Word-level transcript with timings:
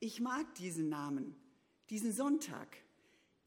Ich 0.00 0.20
mag 0.20 0.54
diesen 0.54 0.88
Namen, 0.88 1.34
diesen 1.90 2.12
Sonntag. 2.12 2.68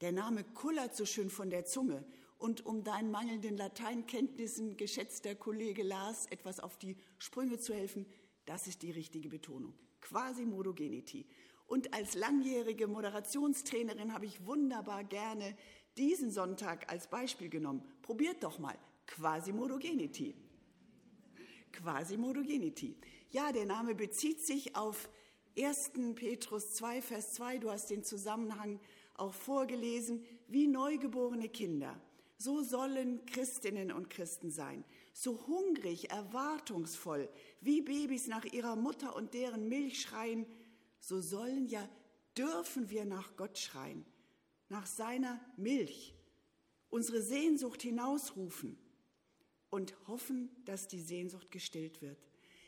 Der 0.02 0.12
Name 0.12 0.44
kullert 0.44 0.94
so 0.94 1.06
schön 1.06 1.30
von 1.30 1.48
der 1.48 1.64
Zunge. 1.64 2.04
Und 2.36 2.66
um 2.66 2.84
deinen 2.84 3.10
mangelnden 3.10 3.56
Lateinkenntnissen, 3.56 4.76
geschätzter 4.76 5.34
Kollege 5.34 5.82
Lars, 5.82 6.26
etwas 6.26 6.60
auf 6.60 6.76
die 6.76 6.96
Sprünge 7.16 7.58
zu 7.58 7.72
helfen, 7.72 8.04
das 8.44 8.66
ist 8.66 8.82
die 8.82 8.90
richtige 8.90 9.30
Betonung. 9.30 9.72
Quasimodo 10.02 10.74
geniti. 10.74 11.24
Und 11.66 11.94
als 11.94 12.16
langjährige 12.16 12.86
Moderationstrainerin 12.86 14.12
habe 14.12 14.26
ich 14.26 14.44
wunderbar 14.44 15.04
gerne 15.04 15.56
diesen 15.96 16.30
Sonntag 16.30 16.90
als 16.92 17.08
Beispiel 17.08 17.48
genommen. 17.48 17.82
Probiert 18.02 18.42
doch 18.42 18.58
mal. 18.58 18.76
Quasimodo 19.06 19.78
geniti. 19.78 20.34
Quasimodo 21.70 22.42
geniti. 22.42 22.98
Ja, 23.30 23.52
der 23.52 23.64
Name 23.64 23.94
bezieht 23.94 24.40
sich 24.44 24.76
auf 24.76 25.08
1. 25.56 25.92
Petrus 26.14 26.74
2, 26.74 27.02
Vers 27.02 27.32
2. 27.34 27.58
Du 27.58 27.70
hast 27.70 27.90
den 27.90 28.04
Zusammenhang 28.04 28.80
auch 29.14 29.34
vorgelesen. 29.34 30.24
Wie 30.48 30.66
neugeborene 30.66 31.48
Kinder. 31.48 32.00
So 32.38 32.62
sollen 32.62 33.24
Christinnen 33.26 33.92
und 33.92 34.10
Christen 34.10 34.50
sein. 34.50 34.84
So 35.12 35.46
hungrig, 35.46 36.10
erwartungsvoll, 36.10 37.28
wie 37.60 37.82
Babys 37.82 38.26
nach 38.26 38.44
ihrer 38.44 38.76
Mutter 38.76 39.14
und 39.14 39.34
deren 39.34 39.68
Milch 39.68 40.00
schreien, 40.00 40.46
so 40.98 41.20
sollen 41.20 41.66
ja, 41.66 41.88
dürfen 42.36 42.90
wir 42.90 43.04
nach 43.04 43.36
Gott 43.36 43.58
schreien, 43.58 44.04
nach 44.68 44.86
seiner 44.86 45.38
Milch, 45.56 46.14
unsere 46.90 47.22
Sehnsucht 47.22 47.82
hinausrufen 47.82 48.78
und 49.70 49.94
hoffen, 50.08 50.50
dass 50.64 50.88
die 50.88 51.00
Sehnsucht 51.00 51.50
gestillt 51.50 52.02
wird. 52.02 52.18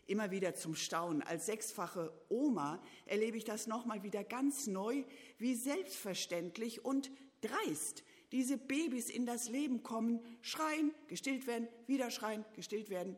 Immer 0.06 0.30
wieder 0.30 0.54
zum 0.54 0.74
Staunen. 0.74 1.22
Als 1.22 1.46
sechsfache 1.46 2.12
Oma 2.28 2.82
erlebe 3.06 3.36
ich 3.36 3.44
das 3.44 3.66
nochmal 3.66 4.02
wieder 4.02 4.22
ganz 4.22 4.66
neu, 4.66 5.04
wie 5.38 5.54
selbstverständlich 5.54 6.84
und 6.84 7.10
dreist 7.40 8.04
diese 8.32 8.58
Babys 8.58 9.10
in 9.10 9.26
das 9.26 9.48
Leben 9.48 9.82
kommen, 9.82 10.20
schreien, 10.42 10.92
gestillt 11.06 11.46
werden, 11.46 11.68
wieder 11.86 12.10
schreien, 12.10 12.44
gestillt 12.54 12.90
werden. 12.90 13.16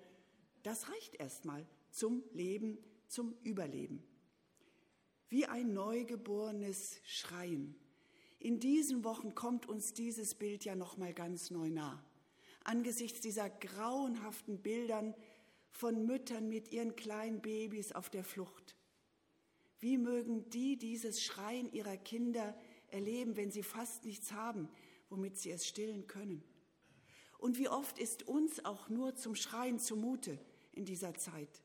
Das 0.63 0.91
reicht 0.91 1.15
erstmal 1.15 1.67
zum 1.91 2.23
Leben, 2.33 2.79
zum 3.09 3.35
Überleben. 3.43 4.03
Wie 5.29 5.47
ein 5.47 5.73
neugeborenes 5.73 7.01
Schreien. 7.05 7.75
In 8.39 8.61
diesen 8.61 9.05
Wochen 9.05 9.35
kommt 9.35 9.67
uns 9.67 9.95
dieses 9.95 10.35
Bild 10.35 10.65
ja 10.65 10.77
nochmal 10.77 11.15
ganz 11.15 11.51
neu 11.51 11.71
nah 11.71 12.05
angesichts 12.67 13.21
dieser 13.21 13.49
grauenhaften 13.49 14.59
Bildern 14.59 15.15
von 15.77 16.07
Müttern 16.07 16.49
mit 16.49 16.73
ihren 16.73 16.97
kleinen 16.97 17.41
Babys 17.41 17.93
auf 17.93 18.11
der 18.11 18.25
Flucht. 18.25 18.77
Wie 19.79 19.99
mögen 19.99 20.49
die 20.51 20.77
dieses 20.77 21.23
Schreien 21.23 21.71
ihrer 21.71 21.97
Kinder 21.97 22.57
erleben, 22.89 23.37
wenn 23.37 23.51
sie 23.51 23.63
fast 23.63 24.05
nichts 24.05 24.33
haben, 24.33 24.69
womit 25.11 25.37
sie 25.37 25.51
es 25.51 25.67
stillen 25.67 26.07
können? 26.07 26.43
Und 27.39 27.59
wie 27.59 27.69
oft 27.69 27.99
ist 27.99 28.27
uns 28.27 28.65
auch 28.65 28.89
nur 28.89 29.15
zum 29.17 29.35
Schreien 29.35 29.79
zumute 29.79 30.39
in 30.73 30.87
dieser 30.87 31.15
Zeit, 31.15 31.63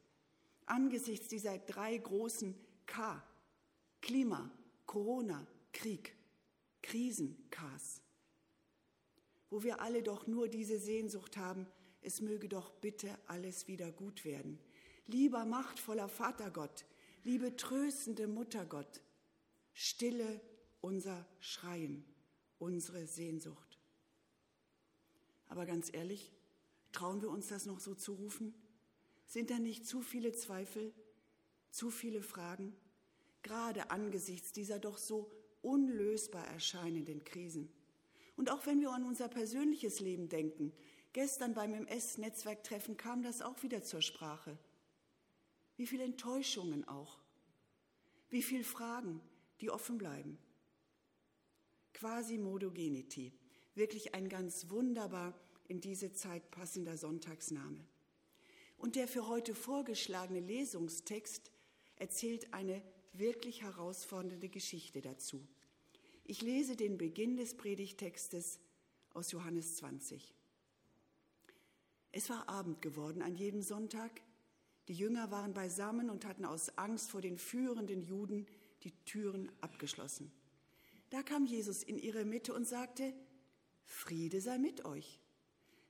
angesichts 0.66 1.30
dieser 1.30 1.58
drei 1.58 1.98
großen 1.98 2.56
K, 2.86 3.24
Klima, 4.02 4.52
Corona, 4.86 5.48
Krieg, 5.72 6.16
Krisen, 6.82 7.50
Ks 7.50 8.02
wo 9.52 9.62
wir 9.64 9.82
alle 9.82 10.02
doch 10.02 10.26
nur 10.26 10.48
diese 10.48 10.80
Sehnsucht 10.80 11.38
haben, 11.38 11.68
es 12.02 12.22
möge 12.22 12.50
doch 12.50 12.72
bitte 12.72 13.18
alles 13.28 13.68
wieder 13.68 13.92
gut 13.92 14.26
werden. 14.26 14.60
Lieber 15.08 15.46
machtvoller 15.46 16.08
Vatergott, 16.08 16.86
liebe 17.24 17.56
tröstende 17.56 18.28
Muttergott, 18.28 19.02
stille 19.74 20.42
unser 20.82 21.26
Schreien, 21.40 22.04
unsere 22.60 23.06
Sehnsucht. 23.06 23.80
Aber 25.48 25.66
ganz 25.66 25.90
ehrlich, 25.94 26.32
trauen 26.92 27.22
wir 27.22 27.30
uns 27.30 27.48
das 27.48 27.66
noch 27.66 27.80
so 27.80 27.94
zu 27.94 28.14
rufen? 28.14 28.54
Sind 29.28 29.50
da 29.50 29.60
nicht 29.60 29.86
zu 29.86 30.02
viele 30.02 30.32
Zweifel, 30.32 30.94
zu 31.70 31.90
viele 31.90 32.22
Fragen, 32.22 32.76
gerade 33.44 33.92
angesichts 33.92 34.52
dieser 34.52 34.80
doch 34.80 34.98
so 34.98 35.32
unlösbar 35.62 36.48
erscheinenden 36.48 37.24
Krisen? 37.24 37.72
Und 38.38 38.50
auch 38.50 38.66
wenn 38.66 38.82
wir 38.82 38.92
an 38.92 39.04
unser 39.04 39.28
persönliches 39.28 40.00
Leben 40.00 40.30
denken, 40.30 40.74
gestern 41.14 41.54
beim 41.54 41.74
MS-Netzwerktreffen 41.74 42.98
kam 42.98 43.24
das 43.24 43.42
auch 43.42 43.62
wieder 43.64 43.84
zur 43.84 44.02
Sprache. 44.02 44.58
Wie 45.78 45.88
viele 45.88 46.04
Enttäuschungen 46.04 46.88
auch. 46.88 47.20
Wie 48.30 48.42
viele 48.42 48.64
Fragen, 48.64 49.22
die 49.60 49.70
offen 49.70 49.98
bleiben. 49.98 50.38
Quasi 51.94 52.38
Modogenity. 52.38 53.34
Wirklich 53.76 54.16
ein 54.16 54.30
ganz 54.30 54.70
wunderbar 54.70 55.34
in 55.68 55.82
diese 55.82 56.12
Zeit 56.14 56.52
passender 56.52 56.98
Sonntagsname. 56.98 57.86
Und 58.78 58.96
der 58.96 59.08
für 59.08 59.28
heute 59.28 59.56
vorgeschlagene 59.56 60.40
Lesungstext 60.40 61.52
erzählt 61.96 62.54
eine 62.54 62.82
wirklich 63.14 63.62
herausfordernde 63.62 64.50
Geschichte 64.50 65.02
dazu. 65.02 65.48
Ich 66.24 66.42
lese 66.42 66.76
den 66.76 66.98
Beginn 66.98 67.38
des 67.38 67.56
Predigtextes 67.56 68.60
aus 69.14 69.32
Johannes 69.32 69.76
20. 69.78 70.34
Es 72.12 72.30
war 72.30 72.50
Abend 72.50 72.82
geworden 72.82 73.22
an 73.22 73.36
jedem 73.36 73.62
Sonntag. 73.62 74.22
Die 74.88 74.94
Jünger 74.94 75.32
waren 75.32 75.54
beisammen 75.54 76.10
und 76.10 76.26
hatten 76.26 76.46
aus 76.46 76.78
Angst 76.78 77.12
vor 77.12 77.22
den 77.22 77.38
führenden 77.38 78.04
Juden 78.04 78.48
die 78.84 78.92
Türen 79.06 79.52
abgeschlossen. 79.62 80.32
Da 81.10 81.24
kam 81.24 81.46
Jesus 81.46 81.84
in 81.84 81.98
ihre 81.98 82.26
Mitte 82.26 82.54
und 82.54 82.66
sagte, 82.66 83.14
Friede 83.84 84.42
sei 84.42 84.58
mit 84.58 84.86
euch. 84.86 85.20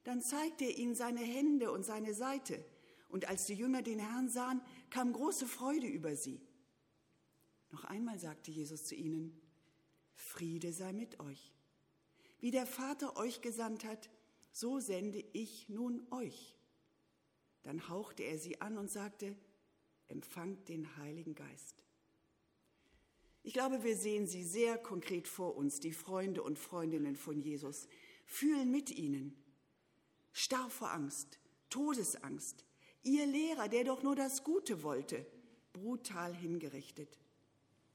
Dann 0.04 0.22
zeigte 0.22 0.66
er 0.66 0.78
ihnen 0.78 0.96
seine 0.96 1.22
Hände 1.22 1.72
und 1.72 1.84
seine 1.84 2.14
Seite. 2.14 2.64
Und 3.10 3.28
als 3.28 3.46
die 3.46 3.54
Jünger 3.54 3.82
den 3.82 4.00
Herrn 4.00 4.30
sahen, 4.30 4.62
kam 4.90 5.14
große 5.14 5.46
Freude 5.46 5.88
über 5.88 6.16
sie. 6.16 6.42
Noch 7.72 7.84
einmal 7.86 8.20
sagte 8.20 8.52
Jesus 8.52 8.86
zu 8.86 8.96
ihnen, 8.96 9.40
Friede 10.14 10.74
sei 10.74 10.94
mit 10.94 11.20
euch. 11.20 11.54
Wie 12.40 12.52
der 12.52 12.66
Vater 12.66 13.18
euch 13.18 13.42
gesandt 13.42 13.86
hat, 13.86 14.10
so 14.52 14.80
sende 14.80 15.24
ich 15.34 15.70
nun 15.70 16.06
euch. 16.12 16.58
Dann 17.64 17.90
hauchte 17.90 18.24
er 18.24 18.38
sie 18.38 18.60
an 18.62 18.78
und 18.78 18.90
sagte, 18.90 19.36
empfangt 20.08 20.68
den 20.70 20.98
Heiligen 20.98 21.36
Geist. 21.36 21.84
Ich 23.44 23.54
glaube, 23.54 23.84
wir 23.84 23.96
sehen 23.96 24.28
sie 24.28 24.44
sehr 24.44 24.78
konkret 24.78 25.28
vor 25.28 25.56
uns, 25.56 25.80
die 25.80 25.94
Freunde 25.94 26.44
und 26.44 26.60
Freundinnen 26.60 27.16
von 27.16 27.40
Jesus, 27.40 27.88
fühlen 28.26 28.70
mit 28.70 28.92
ihnen, 28.92 29.36
starr 30.32 30.70
vor 30.70 30.92
Angst, 30.92 31.40
Todesangst, 31.70 32.66
ihr 33.04 33.26
Lehrer, 33.26 33.68
der 33.68 33.84
doch 33.84 34.04
nur 34.04 34.16
das 34.16 34.44
Gute 34.44 34.84
wollte, 34.84 35.26
brutal 35.74 36.36
hingerichtet. 36.36 37.18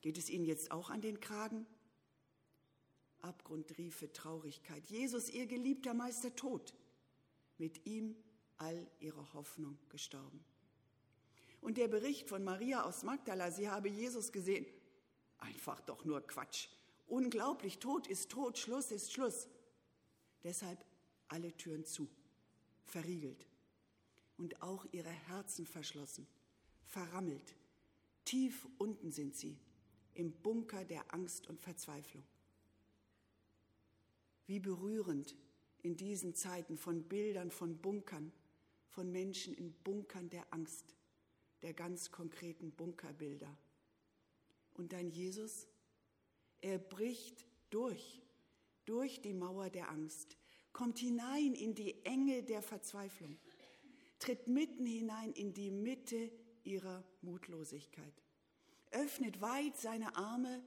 Geht 0.00 0.18
es 0.18 0.30
ihnen 0.30 0.44
jetzt 0.44 0.70
auch 0.70 0.90
an 0.90 1.00
den 1.00 1.20
Kragen? 1.20 1.66
Abgrundriefe 3.22 4.12
Traurigkeit. 4.12 4.88
Jesus, 4.88 5.30
ihr 5.30 5.46
geliebter 5.46 5.94
Meister, 5.94 6.34
tot. 6.34 6.74
Mit 7.58 7.86
ihm 7.86 8.16
all 8.58 8.86
ihre 9.00 9.32
Hoffnung 9.34 9.78
gestorben. 9.88 10.44
Und 11.60 11.78
der 11.78 11.88
Bericht 11.88 12.28
von 12.28 12.44
Maria 12.44 12.84
aus 12.84 13.02
Magdala, 13.02 13.50
sie 13.50 13.68
habe 13.68 13.88
Jesus 13.88 14.32
gesehen, 14.32 14.66
einfach 15.38 15.80
doch 15.80 16.04
nur 16.04 16.20
Quatsch. 16.20 16.68
Unglaublich, 17.06 17.78
Tod 17.78 18.06
ist 18.06 18.30
Tod, 18.30 18.58
Schluss 18.58 18.90
ist 18.90 19.12
Schluss. 19.12 19.48
Deshalb 20.42 20.84
alle 21.28 21.56
Türen 21.56 21.84
zu, 21.84 22.08
verriegelt 22.84 23.46
und 24.36 24.62
auch 24.62 24.86
ihre 24.92 25.10
Herzen 25.10 25.66
verschlossen, 25.66 26.26
verrammelt. 26.84 27.56
Tief 28.24 28.66
unten 28.78 29.10
sind 29.10 29.34
sie, 29.36 29.58
im 30.14 30.32
Bunker 30.32 30.84
der 30.84 31.12
Angst 31.14 31.48
und 31.48 31.60
Verzweiflung. 31.60 32.24
Wie 34.46 34.60
berührend 34.60 35.36
in 35.82 35.96
diesen 35.96 36.34
Zeiten 36.34 36.76
von 36.76 37.04
Bildern 37.04 37.50
von 37.50 37.78
Bunkern, 37.78 38.32
von 38.88 39.12
Menschen 39.12 39.54
in 39.54 39.72
Bunkern 39.72 40.30
der 40.30 40.52
Angst, 40.52 40.94
der 41.62 41.74
ganz 41.74 42.10
konkreten 42.10 42.72
Bunkerbilder. 42.72 43.56
Und 44.74 44.92
dein 44.92 45.10
Jesus, 45.10 45.68
er 46.60 46.78
bricht 46.78 47.46
durch, 47.70 48.22
durch 48.84 49.20
die 49.20 49.34
Mauer 49.34 49.70
der 49.70 49.90
Angst, 49.90 50.36
kommt 50.72 50.98
hinein 50.98 51.54
in 51.54 51.74
die 51.74 52.04
Enge 52.04 52.42
der 52.42 52.62
Verzweiflung, 52.62 53.38
tritt 54.18 54.46
mitten 54.46 54.86
hinein 54.86 55.32
in 55.32 55.54
die 55.54 55.70
Mitte 55.70 56.30
ihrer 56.64 57.04
Mutlosigkeit, 57.22 58.22
öffnet 58.90 59.40
weit 59.40 59.76
seine 59.76 60.16
Arme, 60.16 60.62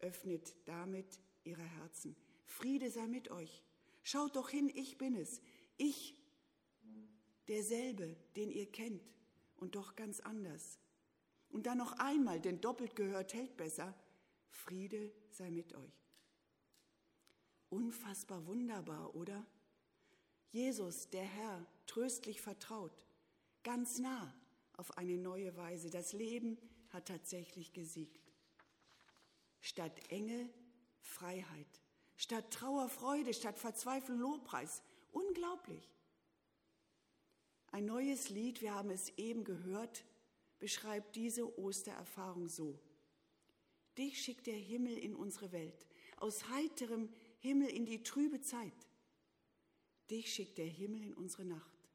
öffnet 0.00 0.54
damit 0.64 1.20
ihre 1.44 1.62
Herzen. 1.62 2.16
Friede 2.46 2.90
sei 2.90 3.06
mit 3.06 3.30
euch. 3.30 3.62
Schaut 4.02 4.36
doch 4.36 4.48
hin, 4.48 4.70
ich 4.74 4.98
bin 4.98 5.14
es. 5.14 5.40
Ich, 5.76 6.16
derselbe, 7.48 8.16
den 8.36 8.50
ihr 8.50 8.70
kennt 8.70 9.02
und 9.56 9.74
doch 9.74 9.96
ganz 9.96 10.20
anders. 10.20 10.78
Und 11.48 11.66
dann 11.66 11.78
noch 11.78 11.92
einmal, 11.98 12.40
denn 12.40 12.60
doppelt 12.60 12.96
gehört 12.96 13.34
hält 13.34 13.56
besser, 13.56 13.94
Friede 14.48 15.12
sei 15.30 15.50
mit 15.50 15.74
euch. 15.74 16.06
Unfassbar 17.68 18.46
wunderbar, 18.46 19.14
oder? 19.14 19.46
Jesus, 20.50 21.10
der 21.10 21.24
Herr, 21.24 21.66
tröstlich 21.86 22.40
vertraut, 22.40 23.04
ganz 23.62 23.98
nah 23.98 24.34
auf 24.74 24.96
eine 24.96 25.18
neue 25.18 25.56
Weise. 25.56 25.90
Das 25.90 26.12
Leben 26.12 26.58
hat 26.90 27.08
tatsächlich 27.08 27.72
gesiegt. 27.72 28.32
Statt 29.60 30.00
Enge 30.10 30.48
Freiheit, 31.00 31.82
statt 32.16 32.50
Trauer 32.50 32.88
Freude, 32.88 33.32
statt 33.32 33.58
Verzweiflung 33.58 34.18
Lobpreis. 34.18 34.82
Unglaublich. 35.12 35.96
Ein 37.70 37.86
neues 37.86 38.30
Lied, 38.30 38.62
wir 38.62 38.74
haben 38.74 38.90
es 38.90 39.10
eben 39.18 39.44
gehört, 39.44 40.04
beschreibt 40.58 41.14
diese 41.16 41.58
Ostererfahrung 41.58 42.48
so. 42.48 42.78
Dich 43.98 44.22
schickt 44.22 44.46
der 44.46 44.56
Himmel 44.56 44.96
in 44.96 45.14
unsere 45.14 45.52
Welt, 45.52 45.86
aus 46.18 46.48
heiterem 46.48 47.08
Himmel 47.38 47.68
in 47.68 47.86
die 47.86 48.02
trübe 48.02 48.40
Zeit. 48.40 48.72
Dich 50.10 50.32
schickt 50.32 50.58
der 50.58 50.66
Himmel 50.66 51.02
in 51.02 51.14
unsere 51.14 51.44
Nacht. 51.44 51.90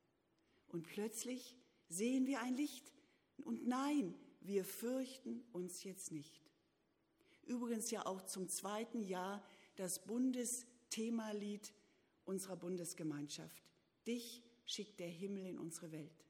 Und 0.68 0.84
plötzlich 0.84 1.56
sehen 1.90 2.26
wir 2.26 2.42
ein 2.42 2.56
Licht. 2.56 2.92
Und 3.44 3.68
nein, 3.68 4.16
wir 4.42 4.66
fürchten 4.66 5.44
uns 5.52 5.84
jetzt 5.84 6.12
nicht. 6.12 6.42
Übrigens 7.44 7.92
ja 7.92 8.06
auch 8.06 8.22
zum 8.22 8.48
zweiten 8.48 9.02
Jahr 9.02 9.44
das 9.76 10.04
Bundesthemalied 10.06 11.74
unserer 12.26 12.56
Bundesgemeinschaft. 12.56 13.64
Dich 14.08 14.44
schickt 14.66 15.00
der 15.00 15.10
Himmel 15.10 15.46
in 15.46 15.58
unsere 15.58 15.92
Welt. 15.92 16.26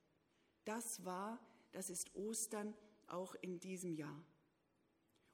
Das 0.66 1.06
war, 1.06 1.40
das 1.72 1.90
ist 1.90 2.16
Ostern 2.16 2.74
auch 3.08 3.36
in 3.42 3.60
diesem 3.60 3.94
Jahr. 3.94 4.24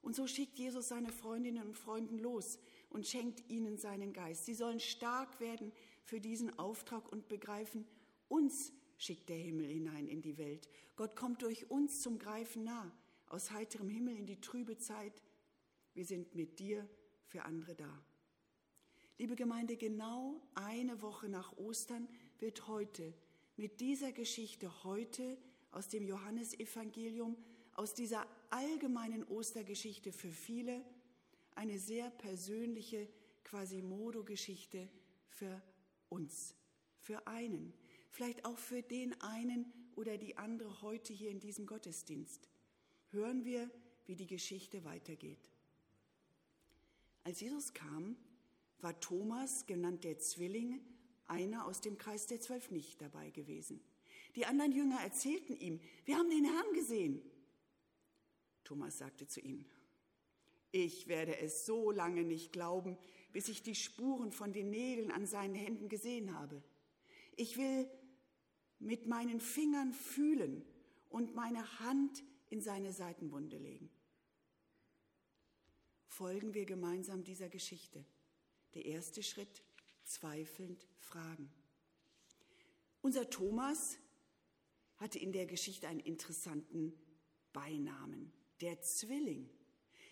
Und 0.01 0.15
so 0.15 0.27
schickt 0.27 0.57
Jesus 0.57 0.87
seine 0.87 1.11
Freundinnen 1.11 1.67
und 1.67 1.77
Freunden 1.77 2.19
los 2.19 2.59
und 2.89 3.07
schenkt 3.07 3.49
ihnen 3.49 3.77
seinen 3.77 4.13
Geist. 4.13 4.45
Sie 4.45 4.53
sollen 4.53 4.79
stark 4.79 5.39
werden 5.39 5.71
für 6.03 6.21
diesen 6.21 6.57
Auftrag 6.57 7.11
und 7.11 7.27
begreifen, 7.27 7.85
uns 8.29 8.71
schickt 8.97 9.29
der 9.29 9.37
Himmel 9.37 9.67
hinein 9.67 10.07
in 10.07 10.21
die 10.21 10.37
Welt. 10.37 10.69
Gott 10.95 11.15
kommt 11.15 11.41
durch 11.41 11.69
uns 11.69 12.01
zum 12.01 12.19
Greifen 12.19 12.63
nah, 12.63 12.91
aus 13.27 13.51
heiterem 13.51 13.89
Himmel 13.89 14.15
in 14.15 14.25
die 14.25 14.39
trübe 14.39 14.77
Zeit. 14.77 15.21
Wir 15.93 16.05
sind 16.05 16.35
mit 16.35 16.59
dir 16.59 16.87
für 17.27 17.43
andere 17.43 17.75
da. 17.75 18.03
Liebe 19.17 19.35
Gemeinde, 19.35 19.77
genau 19.77 20.41
eine 20.53 21.01
Woche 21.01 21.27
nach 21.29 21.57
Ostern 21.57 22.07
wird 22.39 22.67
heute 22.67 23.13
mit 23.55 23.79
dieser 23.79 24.11
Geschichte 24.11 24.83
heute 24.83 25.37
aus 25.71 25.89
dem 25.89 26.05
Johannesevangelium, 26.05 27.35
aus 27.73 27.93
dieser 27.93 28.27
allgemeinen 28.49 29.23
Ostergeschichte 29.23 30.11
für 30.11 30.29
viele, 30.29 30.83
eine 31.55 31.79
sehr 31.79 32.09
persönliche 32.11 33.07
Quasimodo-Geschichte 33.43 34.87
für 35.29 35.61
uns, 36.09 36.55
für 36.99 37.25
einen, 37.27 37.73
vielleicht 38.11 38.45
auch 38.45 38.57
für 38.57 38.83
den 38.83 39.19
einen 39.21 39.73
oder 39.95 40.17
die 40.17 40.37
andere 40.37 40.81
heute 40.81 41.13
hier 41.13 41.31
in 41.31 41.39
diesem 41.39 41.65
Gottesdienst. 41.65 42.47
Hören 43.09 43.43
wir, 43.43 43.69
wie 44.05 44.15
die 44.15 44.27
Geschichte 44.27 44.83
weitergeht. 44.83 45.49
Als 47.27 47.41
Jesus 47.41 47.73
kam, 47.73 48.15
war 48.79 48.97
Thomas, 49.01 49.65
genannt 49.65 50.05
der 50.05 50.17
Zwilling, 50.17 50.79
einer 51.27 51.65
aus 51.65 51.81
dem 51.81 51.97
Kreis 51.97 52.25
der 52.25 52.39
Zwölf 52.39 52.71
nicht 52.71 53.01
dabei 53.01 53.31
gewesen. 53.31 53.81
Die 54.37 54.45
anderen 54.45 54.71
Jünger 54.71 55.01
erzählten 55.01 55.57
ihm, 55.57 55.81
wir 56.05 56.17
haben 56.17 56.29
den 56.29 56.45
Herrn 56.45 56.73
gesehen. 56.73 57.21
Thomas 58.63 58.99
sagte 58.99 59.27
zu 59.27 59.41
ihnen, 59.41 59.65
ich 60.71 61.09
werde 61.09 61.37
es 61.37 61.65
so 61.65 61.91
lange 61.91 62.23
nicht 62.23 62.53
glauben, 62.53 62.97
bis 63.33 63.49
ich 63.49 63.61
die 63.61 63.75
Spuren 63.75 64.31
von 64.31 64.53
den 64.53 64.69
Nägeln 64.69 65.11
an 65.11 65.25
seinen 65.25 65.55
Händen 65.55 65.89
gesehen 65.89 66.33
habe. 66.33 66.63
Ich 67.35 67.57
will 67.57 67.89
mit 68.79 69.05
meinen 69.05 69.41
Fingern 69.41 69.91
fühlen 69.91 70.63
und 71.09 71.35
meine 71.35 71.79
Hand 71.81 72.23
in 72.49 72.61
seine 72.61 72.93
Seitenwunde 72.93 73.57
legen. 73.57 73.89
Folgen 76.17 76.55
wir 76.55 76.65
gemeinsam 76.65 77.23
dieser 77.23 77.47
Geschichte. 77.47 78.03
Der 78.73 78.85
erste 78.85 79.21
Schritt, 79.21 79.61
zweifelnd 80.03 80.87
fragen. 80.97 81.47
Unser 83.03 83.29
Thomas 83.29 83.99
hatte 84.95 85.19
in 85.19 85.31
der 85.31 85.45
Geschichte 85.45 85.87
einen 85.87 85.99
interessanten 85.99 86.97
Beinamen, 87.53 88.33
der 88.61 88.81
Zwilling. 88.81 89.47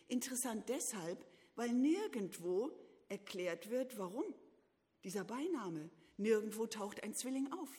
Interessant 0.07 0.69
deshalb, 0.69 1.25
weil 1.55 1.73
nirgendwo 1.73 2.69
erklärt 3.09 3.71
wird, 3.71 3.97
warum 3.97 4.25
dieser 5.03 5.23
Beiname. 5.23 5.89
Nirgendwo 6.17 6.67
taucht 6.67 7.01
ein 7.01 7.15
Zwilling 7.15 7.51
auf. 7.51 7.69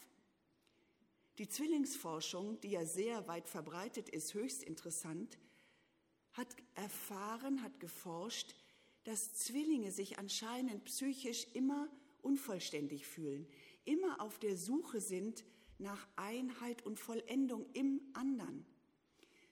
Die 1.39 1.49
Zwillingsforschung, 1.49 2.59
die 2.61 2.71
ja 2.71 2.85
sehr 2.87 3.29
weit 3.29 3.49
verbreitet 3.49 4.09
ist, 4.09 4.35
höchst 4.35 4.65
interessant, 4.65 5.39
hat 6.37 6.49
erfahren, 6.75 7.63
hat 7.63 7.81
geforscht, 7.81 8.55
dass 9.05 9.35
Zwillinge 9.35 9.93
sich 9.93 10.19
anscheinend 10.19 10.85
psychisch 10.85 11.47
immer 11.55 11.89
unvollständig 12.23 13.07
fühlen, 13.07 13.47
immer 13.85 14.21
auf 14.21 14.39
der 14.39 14.57
Suche 14.57 15.01
sind 15.01 15.45
nach 15.79 16.07
Einheit 16.17 16.85
und 16.85 16.99
Vollendung 16.99 17.67
im 17.73 18.01
anderen. 18.15 18.67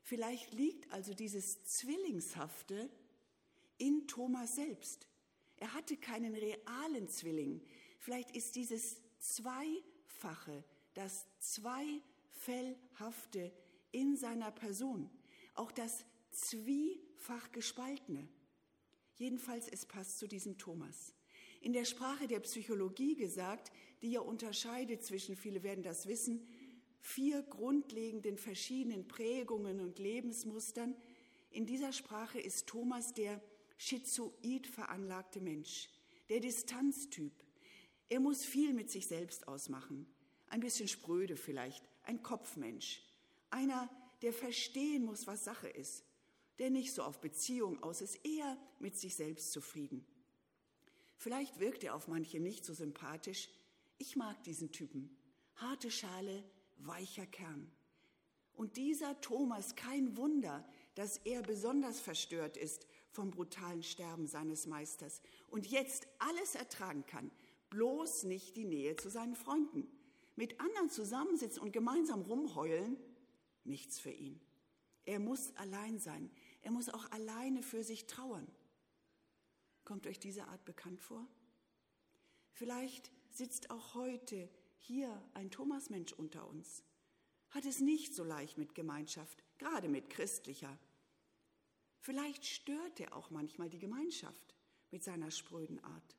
Vielleicht 0.03 0.53
liegt 0.53 0.93
also 0.93 1.15
dieses 1.15 1.63
Zwillingshafte 1.65 2.91
in 3.79 4.07
Thomas 4.07 4.57
selbst. 4.57 5.07
Er 5.57 5.73
hatte 5.73 5.97
keinen 5.97 6.35
realen 6.35 7.09
Zwilling. 7.09 7.63
Vielleicht 7.99 8.37
ist 8.37 8.55
dieses 8.57 9.01
Zweifache, 9.19 10.63
das 10.95 11.27
Zweifellhafte 11.39 13.53
in 13.93 14.17
seiner 14.17 14.51
Person, 14.51 15.09
auch 15.55 15.73
das 15.73 16.05
Zwiefach 16.35 17.53
gespaltene. 17.53 18.29
Jedenfalls, 19.17 19.69
es 19.69 19.87
passt 19.87 20.19
zu 20.19 20.27
diesem 20.27 20.59
Thomas. 20.59 21.15
In 21.61 21.73
der 21.73 21.85
Sprache 21.85 22.27
der 22.27 22.41
Psychologie 22.41 23.15
gesagt, 23.15 23.73
die 24.03 24.11
ja 24.11 24.21
unterscheidet 24.21 25.03
zwischen, 25.03 25.37
viele 25.37 25.63
werden 25.63 25.83
das 25.83 26.07
wissen, 26.07 26.47
vier 27.01 27.43
grundlegenden 27.43 28.37
verschiedenen 28.37 29.07
Prägungen 29.07 29.81
und 29.81 29.99
Lebensmustern. 29.99 30.97
In 31.51 31.67
dieser 31.67 31.93
Sprache 31.93 32.41
ist 32.41 32.67
Thomas 32.67 33.15
der 33.15 33.41
schizoid 33.77 34.67
veranlagte 34.67 35.41
Mensch, 35.41 35.89
der 36.29 36.41
Distanztyp. 36.41 37.33
Er 38.09 38.21
muss 38.21 38.45
viel 38.45 38.75
mit 38.75 38.91
sich 38.91 39.07
selbst 39.07 39.47
ausmachen, 39.49 40.07
ein 40.49 40.61
bisschen 40.61 40.89
spröde 40.89 41.37
vielleicht, 41.37 41.89
ein 42.03 42.23
Kopfmensch, 42.23 43.03
einer, 43.51 43.89
der 44.23 44.33
verstehen 44.33 45.05
muss, 45.05 45.27
was 45.27 45.45
Sache 45.45 45.69
ist, 45.69 46.05
der 46.59 46.71
nicht 46.71 46.93
so 46.93 47.03
auf 47.03 47.21
Beziehung 47.21 47.83
aus 47.83 48.01
ist, 48.01 48.25
eher 48.25 48.57
mit 48.79 48.97
sich 48.97 49.15
selbst 49.17 49.53
zufrieden. 49.53 50.07
Vielleicht 51.17 51.61
wirkt 51.61 51.85
er 51.85 51.95
auf 51.95 52.09
manche 52.09 52.41
nicht 52.41 52.65
so 52.65 52.75
sympathisch. 52.75 53.49
Ich 53.99 54.17
mag 54.17 54.43
diesen 54.45 54.73
Typen. 54.73 55.17
Harte 55.57 55.91
Schale, 55.91 56.45
weicher 56.79 57.27
Kern. 57.27 57.71
Und 58.55 58.77
dieser 58.77 59.21
Thomas, 59.21 59.75
kein 59.75 60.17
Wunder, 60.17 60.65
dass 60.95 61.19
er 61.19 61.43
besonders 61.43 62.01
verstört 62.01 62.57
ist 62.57 62.87
vom 63.11 63.31
brutalen 63.31 63.83
Sterben 63.83 64.27
seines 64.27 64.67
Meisters 64.67 65.23
und 65.49 65.67
jetzt 65.67 66.07
alles 66.19 66.55
ertragen 66.55 67.05
kann, 67.07 67.31
bloß 67.71 68.25
nicht 68.25 68.57
die 68.57 68.65
Nähe 68.65 68.97
zu 68.97 69.11
seinen 69.11 69.35
Freunden. 69.35 69.89
Mit 70.37 70.61
anderen 70.61 70.91
zusammensitzen 70.91 71.63
und 71.63 71.73
gemeinsam 71.73 72.23
rumheulen, 72.23 72.97
nichts 73.65 74.01
für 74.01 74.11
ihn. 74.11 74.41
Er 75.05 75.19
muss 75.19 75.55
allein 75.57 75.99
sein. 75.99 76.31
Er 76.63 76.71
muss 76.71 76.89
auch 76.89 77.11
alleine 77.11 77.63
für 77.63 77.85
sich 77.85 78.07
trauern. 78.07 78.47
Kommt 79.85 80.07
euch 80.07 80.19
diese 80.19 80.47
Art 80.47 80.65
bekannt 80.65 81.03
vor? 81.03 81.27
Vielleicht 82.53 83.11
sitzt 83.31 83.71
auch 83.71 83.95
heute 83.95 84.49
hier 84.79 85.23
ein 85.35 85.51
Thomasmensch 85.51 86.13
unter 86.13 86.49
uns, 86.49 86.83
hat 87.51 87.65
es 87.65 87.81
nicht 87.81 88.15
so 88.15 88.25
leicht 88.25 88.59
mit 88.59 88.75
Gemeinschaft, 88.75 89.43
gerade 89.59 89.89
mit 89.89 90.09
christlicher. 90.09 90.79
Vielleicht 92.01 92.47
stört 92.47 93.01
er 93.01 93.17
auch 93.17 93.31
manchmal 93.31 93.69
die 93.69 93.79
Gemeinschaft 93.79 94.55
mit 94.91 95.03
seiner 95.03 95.31
spröden 95.31 95.83
Art. 95.83 96.17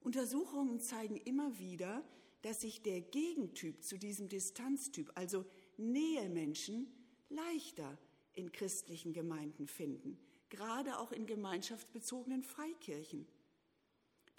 Untersuchungen 0.00 0.80
zeigen 0.80 1.16
immer 1.16 1.58
wieder, 1.58 2.04
dass 2.42 2.62
sich 2.62 2.82
der 2.82 3.00
Gegentyp 3.00 3.82
zu 3.82 3.98
diesem 3.98 4.28
Distanztyp, 4.28 5.12
also 5.14 5.44
Nähemenschen, 5.76 6.88
leichter 7.30 7.98
in 8.34 8.52
christlichen 8.52 9.12
Gemeinden 9.12 9.66
finden, 9.66 10.18
gerade 10.50 10.98
auch 10.98 11.12
in 11.12 11.26
gemeinschaftsbezogenen 11.26 12.42
Freikirchen. 12.42 13.26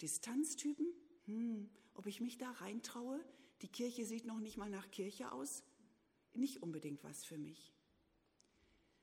Distanztypen? 0.00 0.86
Hm, 1.26 1.68
ob 1.94 2.06
ich 2.06 2.20
mich 2.20 2.38
da 2.38 2.50
reintraue? 2.50 3.20
Die 3.62 3.68
Kirche 3.68 4.04
sieht 4.04 4.24
noch 4.24 4.40
nicht 4.40 4.56
mal 4.56 4.70
nach 4.70 4.90
Kirche 4.90 5.32
aus? 5.32 5.62
Nicht 6.34 6.62
unbedingt 6.62 7.04
was 7.04 7.24
für 7.24 7.38
mich. 7.38 7.72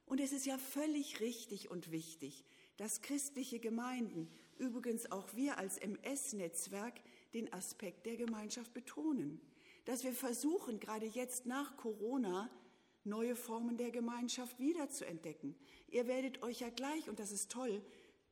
Und 0.06 0.20
es 0.20 0.34
ist 0.34 0.46
ja 0.46 0.58
völlig 0.58 1.20
richtig 1.20 1.70
und 1.70 1.92
wichtig, 1.92 2.44
dass 2.78 3.02
christliche 3.02 3.60
Gemeinden, 3.60 4.28
übrigens 4.58 5.12
auch 5.12 5.36
wir 5.36 5.58
als 5.58 5.78
MS-Netzwerk, 5.78 7.00
den 7.34 7.54
Aspekt 7.54 8.06
der 8.06 8.18
Gemeinschaft 8.18 8.74
betonen. 8.74 9.40
Dass 9.86 10.04
wir 10.04 10.14
versuchen, 10.14 10.80
gerade 10.80 11.06
jetzt 11.06 11.46
nach 11.46 11.78
Corona, 11.78 12.50
neue 13.04 13.36
Formen 13.36 13.78
der 13.78 13.92
Gemeinschaft 13.92 14.60
wiederzuentdecken. 14.60 15.56
Ihr 15.88 16.08
werdet 16.08 16.44
euch 16.44 16.60
ja 16.60 16.70
gleich, 16.70 17.10
und 17.10 17.20
das 17.20 17.32
ist 17.32 17.52
toll, 17.52 17.84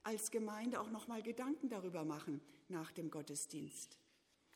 als 0.04 0.32
Gemeinde 0.32 0.80
auch 0.80 0.90
nochmal 0.90 1.22
Gedanken 1.22 1.70
darüber 1.70 2.06
machen 2.06 2.42
nach 2.70 2.92
dem 2.92 3.12
Gottesdienst. 3.12 3.98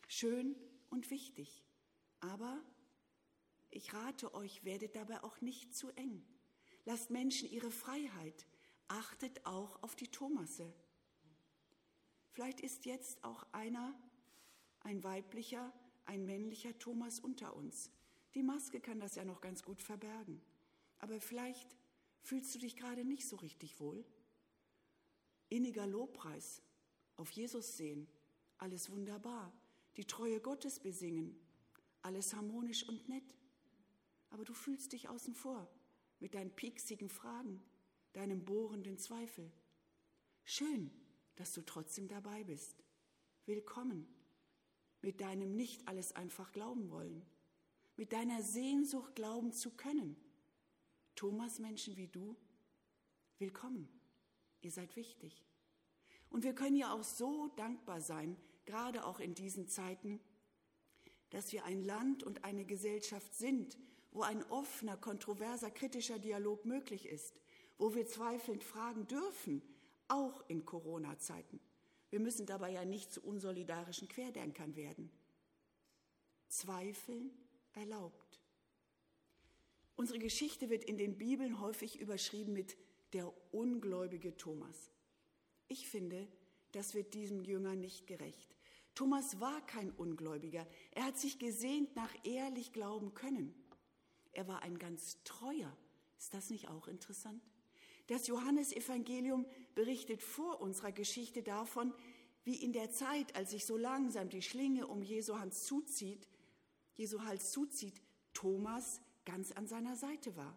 Schön 0.08 0.56
und 0.90 1.10
wichtig. 1.10 1.62
Aber 2.20 2.62
ich 3.70 3.92
rate 3.94 4.34
euch, 4.34 4.64
werdet 4.64 4.96
dabei 4.96 5.22
auch 5.24 5.40
nicht 5.40 5.74
zu 5.74 5.90
eng. 5.90 6.24
Lasst 6.84 7.10
Menschen 7.10 7.50
ihre 7.50 7.70
Freiheit. 7.70 8.46
Achtet 8.88 9.46
auch 9.46 9.82
auf 9.82 9.94
die 9.96 10.08
Thomasse. 10.08 10.72
Vielleicht 12.30 12.60
ist 12.60 12.84
jetzt 12.86 13.22
auch 13.24 13.46
einer, 13.52 13.94
ein 14.80 15.02
weiblicher, 15.04 15.72
ein 16.04 16.24
männlicher 16.24 16.78
Thomas 16.78 17.20
unter 17.20 17.54
uns. 17.54 17.90
Die 18.34 18.42
Maske 18.42 18.80
kann 18.80 18.98
das 18.98 19.14
ja 19.14 19.24
noch 19.24 19.40
ganz 19.40 19.62
gut 19.62 19.82
verbergen. 19.82 20.40
Aber 20.98 21.20
vielleicht 21.20 21.76
fühlst 22.22 22.54
du 22.54 22.58
dich 22.58 22.76
gerade 22.76 23.04
nicht 23.04 23.28
so 23.28 23.36
richtig 23.36 23.78
wohl. 23.80 24.04
Inniger 25.48 25.86
Lobpreis, 25.86 26.62
auf 27.16 27.30
Jesus 27.30 27.76
sehen, 27.76 28.08
alles 28.56 28.90
wunderbar. 28.90 29.52
Die 29.96 30.06
Treue 30.06 30.40
Gottes 30.40 30.80
besingen, 30.80 31.36
alles 32.00 32.32
harmonisch 32.34 32.88
und 32.88 33.08
nett. 33.08 33.36
Aber 34.30 34.44
du 34.44 34.54
fühlst 34.54 34.92
dich 34.92 35.08
außen 35.10 35.34
vor 35.34 35.68
mit 36.20 36.34
deinen 36.34 36.52
pieksigen 36.52 37.10
Fragen, 37.10 37.62
deinem 38.14 38.44
bohrenden 38.44 38.96
Zweifel. 38.96 39.52
Schön, 40.44 40.90
dass 41.36 41.52
du 41.52 41.60
trotzdem 41.62 42.08
dabei 42.08 42.44
bist. 42.44 42.82
Willkommen 43.44 44.06
mit 45.02 45.20
deinem 45.20 45.54
nicht 45.54 45.86
alles 45.88 46.12
einfach 46.12 46.52
glauben 46.52 46.90
wollen 46.90 47.26
mit 47.96 48.12
deiner 48.12 48.42
Sehnsucht 48.42 49.14
glauben 49.14 49.52
zu 49.52 49.70
können. 49.70 50.16
Thomas, 51.14 51.58
Menschen 51.58 51.96
wie 51.96 52.08
du, 52.08 52.36
willkommen. 53.38 53.88
Ihr 54.60 54.70
seid 54.70 54.96
wichtig. 54.96 55.44
Und 56.30 56.44
wir 56.44 56.54
können 56.54 56.76
ja 56.76 56.92
auch 56.92 57.04
so 57.04 57.48
dankbar 57.56 58.00
sein, 58.00 58.36
gerade 58.64 59.04
auch 59.04 59.20
in 59.20 59.34
diesen 59.34 59.68
Zeiten, 59.68 60.20
dass 61.30 61.52
wir 61.52 61.64
ein 61.64 61.82
Land 61.82 62.22
und 62.22 62.44
eine 62.44 62.64
Gesellschaft 62.64 63.34
sind, 63.34 63.78
wo 64.10 64.22
ein 64.22 64.42
offener, 64.44 64.96
kontroverser, 64.96 65.70
kritischer 65.70 66.18
Dialog 66.18 66.64
möglich 66.64 67.06
ist, 67.06 67.40
wo 67.78 67.94
wir 67.94 68.06
zweifelnd 68.06 68.62
fragen 68.64 69.06
dürfen, 69.06 69.62
auch 70.08 70.48
in 70.48 70.64
Corona-Zeiten. 70.64 71.60
Wir 72.10 72.20
müssen 72.20 72.44
dabei 72.46 72.70
ja 72.70 72.84
nicht 72.84 73.10
zu 73.10 73.22
unsolidarischen 73.22 74.08
Querdenkern 74.08 74.76
werden. 74.76 75.10
Zweifeln 76.48 77.30
erlaubt. 77.74 78.40
Unsere 79.96 80.18
Geschichte 80.18 80.70
wird 80.70 80.84
in 80.84 80.98
den 80.98 81.18
Bibeln 81.18 81.60
häufig 81.60 82.00
überschrieben 82.00 82.52
mit 82.52 82.76
der 83.12 83.32
ungläubige 83.52 84.36
Thomas. 84.36 84.90
Ich 85.68 85.88
finde, 85.88 86.26
das 86.72 86.94
wird 86.94 87.14
diesem 87.14 87.42
Jünger 87.42 87.76
nicht 87.76 88.06
gerecht. 88.06 88.56
Thomas 88.94 89.40
war 89.40 89.64
kein 89.66 89.90
Ungläubiger. 89.90 90.66
Er 90.90 91.04
hat 91.04 91.18
sich 91.18 91.38
gesehnt 91.38 91.94
nach 91.96 92.12
ehrlich 92.24 92.72
glauben 92.72 93.14
können. 93.14 93.54
Er 94.32 94.48
war 94.48 94.62
ein 94.62 94.78
ganz 94.78 95.22
treuer. 95.24 95.76
Ist 96.18 96.34
das 96.34 96.50
nicht 96.50 96.68
auch 96.68 96.88
interessant? 96.88 97.42
Das 98.08 98.26
Johannesevangelium 98.26 99.46
berichtet 99.74 100.22
vor 100.22 100.60
unserer 100.60 100.92
Geschichte 100.92 101.42
davon, 101.42 101.94
wie 102.44 102.56
in 102.56 102.72
der 102.72 102.90
Zeit, 102.90 103.36
als 103.36 103.52
sich 103.52 103.64
so 103.64 103.76
langsam 103.76 104.28
die 104.28 104.42
Schlinge 104.42 104.86
um 104.86 105.02
Jesu 105.02 105.38
Hand 105.38 105.54
zuzieht, 105.54 106.28
Jesu 106.94 107.22
Hals 107.22 107.50
zuzieht, 107.50 108.00
Thomas 108.32 109.00
ganz 109.24 109.52
an 109.52 109.66
seiner 109.66 109.96
Seite 109.96 110.36
war. 110.36 110.56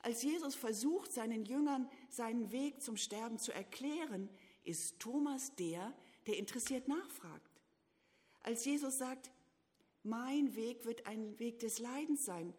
Als 0.00 0.22
Jesus 0.22 0.54
versucht, 0.54 1.12
seinen 1.12 1.44
Jüngern 1.44 1.88
seinen 2.10 2.52
Weg 2.52 2.82
zum 2.82 2.96
Sterben 2.96 3.38
zu 3.38 3.52
erklären, 3.52 4.28
ist 4.62 5.00
Thomas 5.00 5.54
der, 5.56 5.94
der 6.26 6.36
interessiert 6.38 6.88
nachfragt. 6.88 7.60
Als 8.42 8.64
Jesus 8.64 8.98
sagt, 8.98 9.30
mein 10.02 10.54
Weg 10.54 10.84
wird 10.84 11.06
ein 11.06 11.38
Weg 11.38 11.58
des 11.60 11.78
Leidens 11.78 12.26
sein, 12.26 12.52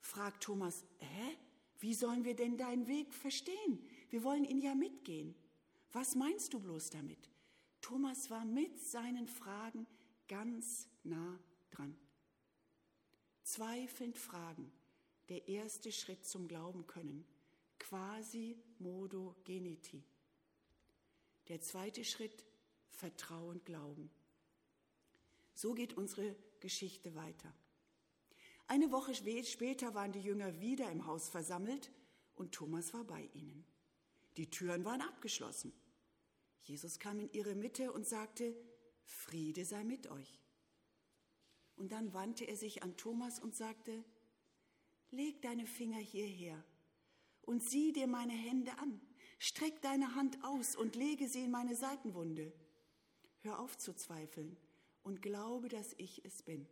fragt 0.00 0.42
Thomas, 0.42 0.84
hä? 0.98 1.38
Wie 1.80 1.94
sollen 1.94 2.24
wir 2.24 2.36
denn 2.36 2.56
deinen 2.56 2.86
Weg 2.86 3.12
verstehen? 3.12 3.86
Wir 4.10 4.22
wollen 4.22 4.44
ihn 4.44 4.60
ja 4.60 4.74
mitgehen. 4.74 5.34
Was 5.92 6.14
meinst 6.14 6.52
du 6.52 6.60
bloß 6.60 6.90
damit? 6.90 7.30
Thomas 7.80 8.30
war 8.30 8.44
mit 8.44 8.78
seinen 8.78 9.28
Fragen 9.28 9.86
ganz 10.28 10.88
nah 11.02 11.38
dran. 11.70 11.96
Zweifelnd 13.44 14.18
fragen, 14.18 14.72
der 15.28 15.48
erste 15.48 15.92
Schritt 15.92 16.26
zum 16.26 16.48
Glauben 16.48 16.86
können, 16.86 17.26
quasi 17.78 18.56
modo 18.78 19.36
geniti. 19.44 20.02
Der 21.48 21.60
zweite 21.60 22.04
Schritt, 22.04 22.44
Vertrauen, 22.88 23.62
Glauben. 23.64 24.10
So 25.54 25.74
geht 25.74 25.94
unsere 25.94 26.34
Geschichte 26.60 27.14
weiter. 27.14 27.54
Eine 28.66 28.90
Woche 28.90 29.14
später 29.14 29.94
waren 29.94 30.12
die 30.12 30.22
Jünger 30.22 30.58
wieder 30.60 30.90
im 30.90 31.06
Haus 31.06 31.28
versammelt 31.28 31.92
und 32.34 32.52
Thomas 32.52 32.94
war 32.94 33.04
bei 33.04 33.28
ihnen. 33.34 33.66
Die 34.38 34.50
Türen 34.50 34.84
waren 34.86 35.02
abgeschlossen. 35.02 35.72
Jesus 36.62 36.98
kam 36.98 37.20
in 37.20 37.30
ihre 37.32 37.54
Mitte 37.54 37.92
und 37.92 38.06
sagte, 38.06 38.56
Friede 39.04 39.66
sei 39.66 39.84
mit 39.84 40.06
euch. 40.06 40.43
Und 41.76 41.92
dann 41.92 42.12
wandte 42.14 42.44
er 42.44 42.56
sich 42.56 42.82
an 42.82 42.96
Thomas 42.96 43.38
und 43.38 43.54
sagte, 43.54 44.04
leg 45.10 45.42
deine 45.42 45.66
Finger 45.66 45.98
hierher 45.98 46.64
und 47.42 47.62
sieh 47.62 47.92
dir 47.92 48.06
meine 48.06 48.32
Hände 48.32 48.76
an. 48.78 49.00
Streck 49.38 49.82
deine 49.82 50.14
Hand 50.14 50.42
aus 50.42 50.76
und 50.76 50.96
lege 50.96 51.28
sie 51.28 51.44
in 51.44 51.50
meine 51.50 51.74
Seitenwunde. 51.74 52.52
Hör 53.40 53.58
auf 53.58 53.76
zu 53.76 53.94
zweifeln 53.94 54.56
und 55.02 55.20
glaube, 55.20 55.68
dass 55.68 55.92
ich 55.98 56.24
es 56.24 56.42
bin. 56.42 56.66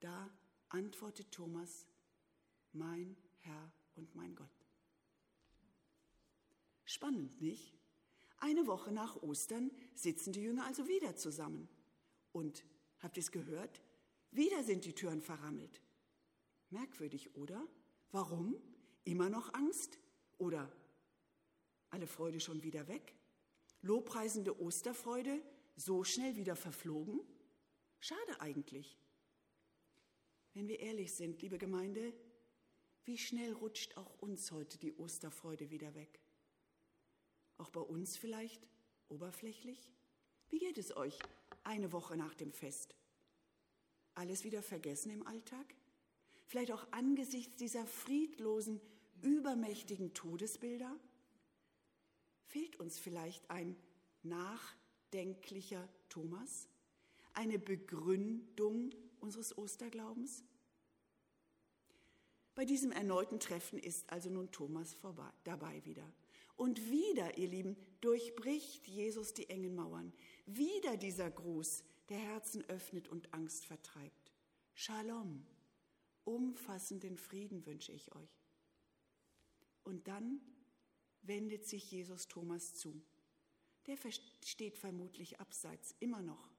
Da 0.00 0.30
antwortet 0.68 1.32
Thomas, 1.32 1.86
mein 2.72 3.16
Herr 3.40 3.72
und 3.94 4.14
mein 4.14 4.34
Gott. 4.34 4.48
Spannend, 6.84 7.40
nicht? 7.40 7.74
Eine 8.38 8.66
Woche 8.66 8.92
nach 8.92 9.22
Ostern 9.22 9.70
sitzen 9.94 10.32
die 10.32 10.42
Jünger 10.42 10.66
also 10.66 10.86
wieder 10.88 11.16
zusammen. 11.16 11.68
Und 12.32 12.64
Habt 13.00 13.16
ihr 13.16 13.22
es 13.22 13.30
gehört? 13.30 13.80
Wieder 14.30 14.62
sind 14.64 14.84
die 14.84 14.94
Türen 14.94 15.22
verrammelt. 15.22 15.80
Merkwürdig, 16.70 17.34
oder? 17.36 17.66
Warum? 18.10 18.56
Immer 19.04 19.28
noch 19.28 19.52
Angst? 19.54 19.98
Oder 20.38 20.70
alle 21.90 22.06
Freude 22.06 22.40
schon 22.40 22.62
wieder 22.62 22.88
weg? 22.88 23.14
Lobpreisende 23.82 24.60
Osterfreude 24.60 25.40
so 25.76 26.04
schnell 26.04 26.36
wieder 26.36 26.56
verflogen? 26.56 27.20
Schade 28.00 28.40
eigentlich. 28.40 28.98
Wenn 30.54 30.68
wir 30.68 30.80
ehrlich 30.80 31.12
sind, 31.12 31.40
liebe 31.42 31.58
Gemeinde, 31.58 32.14
wie 33.04 33.18
schnell 33.18 33.52
rutscht 33.52 33.96
auch 33.96 34.18
uns 34.20 34.50
heute 34.50 34.78
die 34.78 34.94
Osterfreude 34.94 35.70
wieder 35.70 35.94
weg? 35.94 36.20
Auch 37.58 37.70
bei 37.70 37.80
uns 37.80 38.16
vielleicht 38.16 38.66
oberflächlich? 39.08 39.92
Wie 40.48 40.58
geht 40.58 40.78
es 40.78 40.96
euch 40.96 41.18
eine 41.66 41.92
Woche 41.92 42.16
nach 42.16 42.34
dem 42.34 42.52
Fest. 42.52 42.94
Alles 44.14 44.44
wieder 44.44 44.62
vergessen 44.62 45.10
im 45.10 45.26
Alltag? 45.26 45.74
Vielleicht 46.46 46.72
auch 46.72 46.86
angesichts 46.92 47.56
dieser 47.56 47.86
friedlosen, 47.86 48.80
übermächtigen 49.22 50.14
Todesbilder? 50.14 50.94
Fehlt 52.46 52.78
uns 52.78 52.98
vielleicht 52.98 53.50
ein 53.50 53.76
nachdenklicher 54.22 55.86
Thomas? 56.08 56.68
Eine 57.34 57.58
Begründung 57.58 58.94
unseres 59.20 59.58
Osterglaubens? 59.58 60.44
Bei 62.54 62.64
diesem 62.64 62.92
erneuten 62.92 63.38
Treffen 63.38 63.78
ist 63.78 64.08
also 64.10 64.30
nun 64.30 64.50
Thomas 64.50 64.94
vorbei, 64.94 65.30
dabei 65.44 65.84
wieder. 65.84 66.10
Und 66.56 66.90
wieder, 66.90 67.36
ihr 67.36 67.48
Lieben, 67.48 67.76
durchbricht 68.00 68.88
Jesus 68.88 69.34
die 69.34 69.48
engen 69.48 69.74
Mauern. 69.74 70.12
Wieder 70.46 70.96
dieser 70.96 71.30
Gruß, 71.30 71.84
der 72.08 72.18
Herzen 72.18 72.64
öffnet 72.68 73.08
und 73.08 73.32
Angst 73.34 73.66
vertreibt. 73.66 74.32
Shalom, 74.74 75.44
umfassenden 76.24 77.18
Frieden 77.18 77.64
wünsche 77.66 77.92
ich 77.92 78.14
euch. 78.14 78.46
Und 79.84 80.08
dann 80.08 80.40
wendet 81.22 81.66
sich 81.66 81.90
Jesus 81.90 82.28
Thomas 82.28 82.74
zu. 82.74 83.02
Der 83.86 83.96
steht 84.44 84.78
vermutlich 84.78 85.38
abseits, 85.38 85.94
immer 86.00 86.22
noch, 86.22 86.50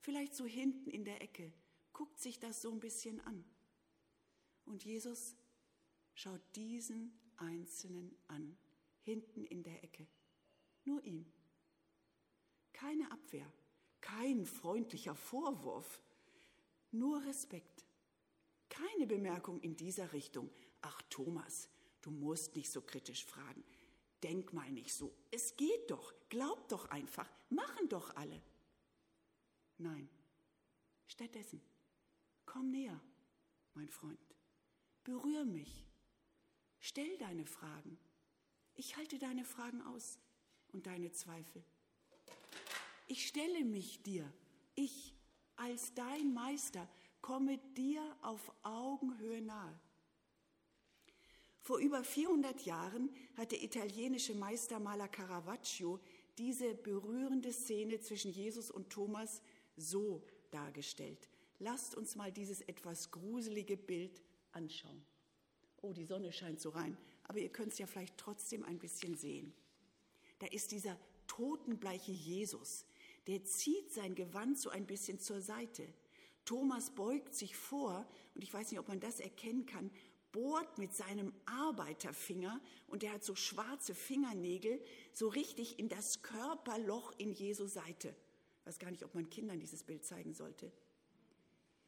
vielleicht 0.00 0.34
so 0.34 0.44
hinten 0.44 0.90
in 0.90 1.04
der 1.04 1.22
Ecke, 1.22 1.52
guckt 1.92 2.20
sich 2.20 2.38
das 2.38 2.62
so 2.62 2.70
ein 2.70 2.80
bisschen 2.80 3.20
an. 3.22 3.44
Und 4.64 4.84
Jesus 4.84 5.34
schaut 6.14 6.40
diesen 6.54 7.12
Einzelnen 7.36 8.14
an, 8.28 8.56
hinten 9.08 9.46
in 9.46 9.62
der 9.62 9.82
Ecke. 9.82 10.06
Nur 10.84 11.02
ihm. 11.02 11.24
Keine 12.74 13.10
Abwehr, 13.10 13.50
kein 14.02 14.44
freundlicher 14.44 15.14
Vorwurf, 15.14 16.02
nur 16.90 17.24
Respekt. 17.24 17.86
Keine 18.68 19.06
Bemerkung 19.06 19.60
in 19.60 19.76
dieser 19.76 20.12
Richtung. 20.12 20.50
Ach 20.82 21.00
Thomas, 21.08 21.70
du 22.02 22.10
musst 22.10 22.54
nicht 22.54 22.70
so 22.70 22.82
kritisch 22.82 23.24
fragen. 23.24 23.64
Denk 24.22 24.52
mal 24.52 24.70
nicht 24.70 24.92
so. 24.94 25.14
Es 25.30 25.56
geht 25.56 25.90
doch. 25.90 26.12
Glaub 26.28 26.68
doch 26.68 26.90
einfach. 26.90 27.28
Machen 27.48 27.88
doch 27.88 28.14
alle. 28.14 28.42
Nein. 29.78 30.08
Stattdessen, 31.06 31.62
komm 32.44 32.70
näher, 32.70 33.00
mein 33.72 33.88
Freund. 33.88 34.20
Berühr 35.02 35.46
mich. 35.46 35.86
Stell 36.78 37.16
deine 37.16 37.46
Fragen. 37.46 37.98
Ich 38.78 38.96
halte 38.96 39.18
deine 39.18 39.44
Fragen 39.44 39.82
aus 39.82 40.20
und 40.72 40.86
deine 40.86 41.10
Zweifel. 41.10 41.64
Ich 43.08 43.26
stelle 43.26 43.64
mich 43.64 44.04
dir. 44.04 44.32
Ich 44.76 45.12
als 45.56 45.92
dein 45.94 46.32
Meister 46.32 46.88
komme 47.20 47.58
dir 47.76 48.00
auf 48.22 48.52
Augenhöhe 48.62 49.42
nahe. 49.42 49.80
Vor 51.60 51.78
über 51.80 52.04
400 52.04 52.66
Jahren 52.66 53.10
hat 53.36 53.50
der 53.50 53.64
italienische 53.64 54.36
Meistermaler 54.36 55.08
Caravaggio 55.08 55.98
diese 56.38 56.72
berührende 56.74 57.52
Szene 57.52 57.98
zwischen 57.98 58.30
Jesus 58.30 58.70
und 58.70 58.90
Thomas 58.90 59.42
so 59.76 60.22
dargestellt. 60.52 61.28
Lasst 61.58 61.96
uns 61.96 62.14
mal 62.14 62.30
dieses 62.30 62.60
etwas 62.60 63.10
gruselige 63.10 63.76
Bild 63.76 64.22
anschauen. 64.52 65.04
Oh, 65.82 65.92
die 65.92 66.04
Sonne 66.04 66.32
scheint 66.32 66.60
so 66.60 66.70
rein, 66.70 66.96
aber 67.28 67.38
ihr 67.38 67.50
könnt 67.50 67.72
es 67.72 67.78
ja 67.78 67.86
vielleicht 67.86 68.16
trotzdem 68.16 68.64
ein 68.64 68.78
bisschen 68.78 69.16
sehen. 69.16 69.52
Da 70.38 70.46
ist 70.46 70.72
dieser 70.72 70.98
totenbleiche 71.26 72.12
Jesus, 72.12 72.84
der 73.26 73.44
zieht 73.44 73.92
sein 73.92 74.14
Gewand 74.14 74.58
so 74.58 74.70
ein 74.70 74.86
bisschen 74.86 75.18
zur 75.18 75.40
Seite. 75.40 75.86
Thomas 76.44 76.90
beugt 76.90 77.34
sich 77.34 77.56
vor, 77.56 78.08
und 78.34 78.42
ich 78.42 78.52
weiß 78.52 78.70
nicht, 78.70 78.80
ob 78.80 78.88
man 78.88 79.00
das 79.00 79.20
erkennen 79.20 79.66
kann, 79.66 79.90
bohrt 80.32 80.78
mit 80.78 80.94
seinem 80.94 81.34
Arbeiterfinger, 81.44 82.60
und 82.86 83.02
der 83.02 83.12
hat 83.12 83.24
so 83.24 83.34
schwarze 83.34 83.94
Fingernägel, 83.94 84.82
so 85.12 85.28
richtig 85.28 85.78
in 85.78 85.90
das 85.90 86.22
Körperloch 86.22 87.12
in 87.18 87.32
Jesu 87.32 87.66
Seite. 87.66 88.14
Ich 88.60 88.66
weiß 88.66 88.78
gar 88.78 88.90
nicht, 88.90 89.04
ob 89.04 89.14
man 89.14 89.28
Kindern 89.28 89.60
dieses 89.60 89.82
Bild 89.82 90.04
zeigen 90.04 90.32
sollte. 90.32 90.72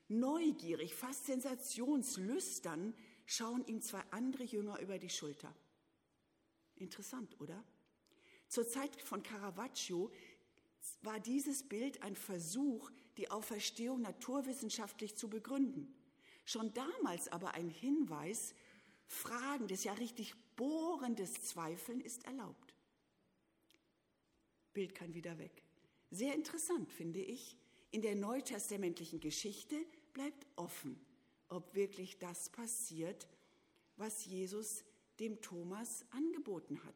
Neugierig, 0.09 0.95
fast 0.95 1.27
sensationslüstern 1.27 2.95
schauen 3.31 3.65
ihm 3.67 3.81
zwei 3.81 4.03
andere 4.11 4.43
Jünger 4.43 4.81
über 4.81 4.99
die 4.99 5.09
Schulter. 5.09 5.55
Interessant, 6.75 7.41
oder? 7.41 7.63
Zur 8.49 8.67
Zeit 8.67 9.01
von 9.03 9.23
Caravaggio 9.23 10.11
war 11.03 11.21
dieses 11.21 11.63
Bild 11.63 12.03
ein 12.03 12.17
Versuch, 12.17 12.91
die 13.17 13.31
Auferstehung 13.31 14.01
naturwissenschaftlich 14.01 15.15
zu 15.15 15.31
begründen. 15.31 15.95
Schon 16.45 16.75
damals 16.75 17.29
aber 17.29 17.55
ein 17.55 17.69
Hinweis, 17.69 18.53
fragendes, 19.07 19.85
ja 19.85 19.93
richtig 19.93 20.35
bohrendes 20.57 21.35
Zweifeln 21.35 22.01
ist 22.01 22.25
erlaubt. 22.25 22.75
Bild 24.73 24.97
kann 24.97 25.15
wieder 25.15 25.39
weg. 25.39 25.63
Sehr 26.11 26.35
interessant, 26.35 26.91
finde 26.91 27.21
ich. 27.21 27.57
In 27.93 28.03
der 28.03 28.17
neutestamentlichen 28.17 29.21
Geschichte 29.21 29.77
bleibt 30.15 30.49
offen, 30.57 30.99
ob 31.51 31.75
wirklich 31.75 32.19
das 32.19 32.49
passiert, 32.49 33.29
was 33.97 34.25
Jesus 34.25 34.85
dem 35.19 35.41
Thomas 35.43 36.07
angeboten 36.11 36.83
hat 36.85 36.95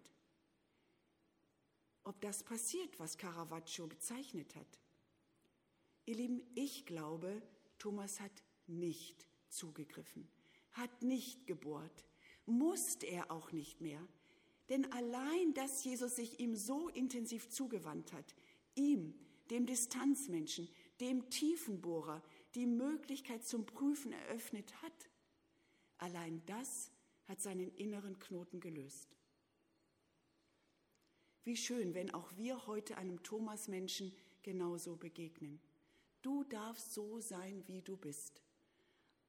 ob 2.04 2.20
das 2.20 2.42
passiert, 2.42 2.98
was 3.00 3.18
Caravaggio 3.18 3.88
gezeichnet 3.88 4.54
hat. 4.54 4.78
Ihr 6.06 6.16
Lieben, 6.16 6.42
ich 6.54 6.84
glaube, 6.84 7.42
Thomas 7.78 8.20
hat 8.20 8.42
nicht 8.66 9.26
zugegriffen, 9.48 10.28
hat 10.72 11.02
nicht 11.02 11.46
gebohrt, 11.46 12.04
musste 12.46 13.06
er 13.06 13.30
auch 13.30 13.52
nicht 13.52 13.80
mehr. 13.80 14.06
Denn 14.68 14.90
allein, 14.92 15.54
dass 15.54 15.82
Jesus 15.84 16.16
sich 16.16 16.40
ihm 16.40 16.54
so 16.54 16.88
intensiv 16.88 17.48
zugewandt 17.48 18.12
hat, 18.12 18.34
ihm, 18.74 19.14
dem 19.50 19.66
Distanzmenschen, 19.66 20.68
dem 21.00 21.28
Tiefenbohrer, 21.30 22.22
die 22.54 22.66
Möglichkeit 22.66 23.44
zum 23.44 23.66
Prüfen 23.66 24.12
eröffnet 24.12 24.82
hat, 24.82 25.10
allein 25.98 26.42
das 26.46 26.90
hat 27.26 27.40
seinen 27.40 27.74
inneren 27.76 28.18
Knoten 28.18 28.60
gelöst. 28.60 29.16
Wie 31.44 31.56
schön, 31.56 31.94
wenn 31.94 32.12
auch 32.14 32.36
wir 32.36 32.66
heute 32.66 32.96
einem 32.96 33.22
Thomas-Menschen 33.22 34.14
genauso 34.42 34.96
begegnen. 34.96 35.60
Du 36.22 36.44
darfst 36.44 36.94
so 36.94 37.20
sein, 37.20 37.64
wie 37.66 37.82
du 37.82 37.96
bist. 37.96 38.42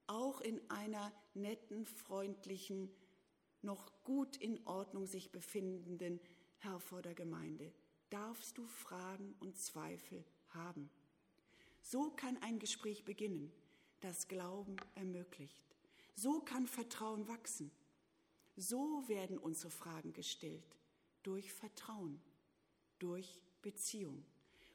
Auch 0.08 0.40
in 0.40 0.62
einer 0.70 1.12
netten, 1.34 1.86
freundlichen, 1.86 2.90
noch 3.62 3.92
gut 4.04 4.38
in 4.38 4.66
Ordnung 4.66 5.08
sich 5.08 5.32
befindenden 5.32 6.22
Herforder 6.60 7.14
Gemeinde 7.14 7.74
darfst 8.10 8.58
du 8.58 8.66
Fragen 8.68 9.36
und 9.40 9.58
Zweifel 9.58 10.24
haben. 10.50 10.90
So 11.88 12.10
kann 12.10 12.36
ein 12.42 12.58
Gespräch 12.58 13.06
beginnen, 13.06 13.52
das 14.02 14.28
Glauben 14.28 14.76
ermöglicht. 14.96 15.64
So 16.16 16.40
kann 16.40 16.66
Vertrauen 16.66 17.28
wachsen. 17.28 17.70
So 18.56 19.08
werden 19.08 19.38
unsere 19.38 19.70
Fragen 19.70 20.12
gestellt 20.12 20.66
durch 21.22 21.54
Vertrauen, 21.54 22.20
durch 22.98 23.40
Beziehung. 23.62 24.26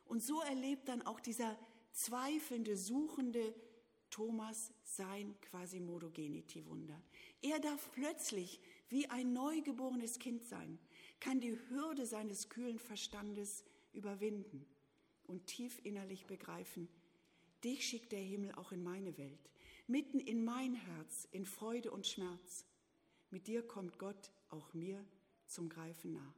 Und 0.04 0.22
so 0.22 0.40
erlebt 0.42 0.86
dann 0.88 1.02
auch 1.02 1.18
dieser 1.18 1.58
zweifelnde, 1.90 2.76
suchende 2.76 3.56
Thomas 4.10 4.72
sein 4.84 5.34
Quasimodo 5.40 6.10
Geniti-Wunder. 6.10 7.02
Er 7.42 7.58
darf 7.58 7.90
plötzlich 7.90 8.60
wie 8.88 9.08
ein 9.08 9.32
neugeborenes 9.32 10.20
Kind 10.20 10.44
sein, 10.44 10.78
kann 11.18 11.40
die 11.40 11.58
Hürde 11.70 12.06
seines 12.06 12.48
kühlen 12.48 12.78
Verstandes 12.78 13.64
überwinden 13.92 14.64
und 15.24 15.48
tief 15.48 15.80
innerlich 15.84 16.26
begreifen, 16.26 16.88
dich 17.64 17.86
schickt 17.86 18.12
der 18.12 18.20
Himmel 18.20 18.52
auch 18.52 18.72
in 18.72 18.82
meine 18.82 19.16
Welt, 19.18 19.50
mitten 19.86 20.20
in 20.20 20.44
mein 20.44 20.74
Herz, 20.74 21.28
in 21.32 21.44
Freude 21.44 21.90
und 21.90 22.06
Schmerz. 22.06 22.64
Mit 23.30 23.46
dir 23.46 23.62
kommt 23.66 23.98
Gott 23.98 24.30
auch 24.48 24.72
mir 24.74 25.04
zum 25.46 25.68
Greifen 25.68 26.12
nah. 26.12 26.34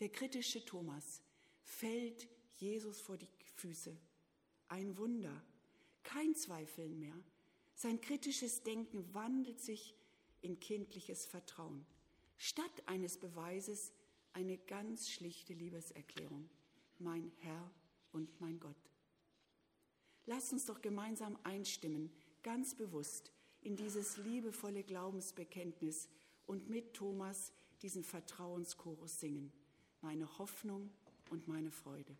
Der 0.00 0.08
kritische 0.08 0.64
Thomas 0.64 1.22
fällt 1.62 2.28
Jesus 2.58 3.00
vor 3.00 3.16
die 3.16 3.28
Füße. 3.56 3.96
Ein 4.68 4.96
Wunder, 4.96 5.42
kein 6.02 6.34
Zweifeln 6.34 6.98
mehr. 6.98 7.18
Sein 7.74 8.00
kritisches 8.00 8.62
Denken 8.62 9.12
wandelt 9.14 9.60
sich 9.60 9.94
in 10.40 10.60
kindliches 10.60 11.26
Vertrauen. 11.26 11.84
Statt 12.36 12.82
eines 12.86 13.18
Beweises 13.18 13.92
eine 14.32 14.58
ganz 14.58 15.10
schlichte 15.10 15.54
Liebeserklärung. 15.54 16.48
Mein 16.98 17.32
Herr 17.38 17.70
und 18.12 18.40
mein 18.40 18.60
Gott. 18.60 18.76
Lasst 20.28 20.52
uns 20.52 20.66
doch 20.66 20.82
gemeinsam 20.82 21.38
einstimmen, 21.42 22.10
ganz 22.42 22.74
bewusst, 22.74 23.32
in 23.62 23.76
dieses 23.76 24.18
liebevolle 24.18 24.82
Glaubensbekenntnis 24.82 26.10
und 26.44 26.68
mit 26.68 26.92
Thomas 26.92 27.50
diesen 27.80 28.04
Vertrauenschorus 28.04 29.20
singen. 29.20 29.50
Meine 30.02 30.38
Hoffnung 30.38 30.90
und 31.30 31.48
meine 31.48 31.70
Freude. 31.70 32.14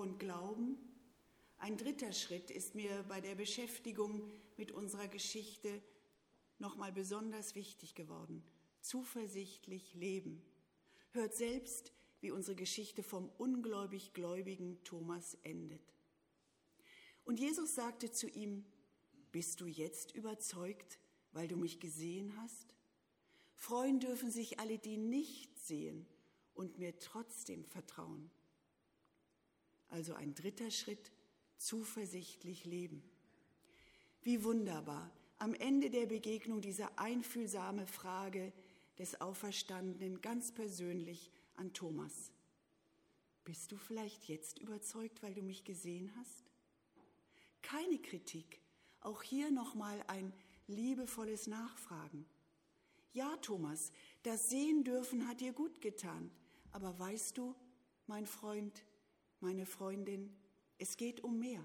Vertrauen 0.00 0.18
glauben. 0.18 0.78
Ein 1.58 1.76
dritter 1.76 2.12
Schritt 2.14 2.50
ist 2.50 2.74
mir 2.74 3.04
bei 3.06 3.20
der 3.20 3.34
Beschäftigung 3.34 4.30
mit 4.56 4.72
unserer 4.72 5.08
Geschichte 5.08 5.82
nochmal 6.58 6.90
besonders 6.90 7.54
wichtig 7.54 7.94
geworden. 7.94 8.42
Zuversichtlich 8.80 9.92
leben. 9.92 10.40
Hört 11.10 11.34
selbst, 11.34 11.92
wie 12.22 12.30
unsere 12.30 12.56
Geschichte 12.56 13.02
vom 13.02 13.28
ungläubig 13.36 14.14
gläubigen 14.14 14.82
Thomas 14.84 15.36
endet. 15.42 15.92
Und 17.24 17.38
Jesus 17.38 17.74
sagte 17.74 18.10
zu 18.10 18.26
ihm, 18.26 18.64
bist 19.32 19.60
du 19.60 19.66
jetzt 19.66 20.14
überzeugt, 20.14 20.98
weil 21.32 21.46
du 21.46 21.56
mich 21.56 21.78
gesehen 21.78 22.34
hast? 22.38 22.74
Freuen 23.54 24.00
dürfen 24.00 24.30
sich 24.30 24.58
alle, 24.60 24.78
die 24.78 24.96
nicht 24.96 25.58
sehen 25.58 26.06
und 26.54 26.78
mir 26.78 26.98
trotzdem 26.98 27.66
vertrauen. 27.66 28.30
Also 29.90 30.14
ein 30.14 30.34
dritter 30.34 30.70
Schritt, 30.70 31.12
zuversichtlich 31.56 32.64
leben. 32.64 33.02
Wie 34.22 34.42
wunderbar, 34.44 35.10
am 35.38 35.54
Ende 35.54 35.90
der 35.90 36.06
Begegnung 36.06 36.60
diese 36.60 36.98
einfühlsame 36.98 37.86
Frage 37.86 38.52
des 38.98 39.20
Auferstandenen 39.20 40.20
ganz 40.20 40.52
persönlich 40.52 41.30
an 41.56 41.72
Thomas. 41.72 42.32
Bist 43.44 43.72
du 43.72 43.76
vielleicht 43.76 44.28
jetzt 44.28 44.58
überzeugt, 44.58 45.22
weil 45.22 45.34
du 45.34 45.42
mich 45.42 45.64
gesehen 45.64 46.12
hast? 46.18 46.44
Keine 47.62 47.98
Kritik, 47.98 48.60
auch 49.00 49.22
hier 49.22 49.50
nochmal 49.50 50.02
ein 50.06 50.32
liebevolles 50.66 51.46
Nachfragen. 51.46 52.26
Ja, 53.12 53.36
Thomas, 53.38 53.92
das 54.22 54.50
Sehen 54.50 54.84
dürfen 54.84 55.26
hat 55.26 55.40
dir 55.40 55.52
gut 55.52 55.80
getan, 55.80 56.30
aber 56.70 56.98
weißt 56.98 57.38
du, 57.38 57.56
mein 58.06 58.26
Freund, 58.26 58.84
meine 59.40 59.66
Freundin, 59.66 60.34
es 60.78 60.96
geht 60.96 61.22
um 61.22 61.38
mehr. 61.38 61.64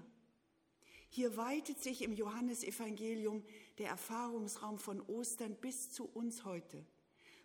Hier 1.08 1.36
weitet 1.36 1.82
sich 1.82 2.02
im 2.02 2.12
Johannesevangelium 2.12 3.44
der 3.78 3.88
Erfahrungsraum 3.88 4.78
von 4.78 5.00
Ostern 5.02 5.56
bis 5.56 5.90
zu 5.90 6.04
uns 6.04 6.44
heute. 6.44 6.84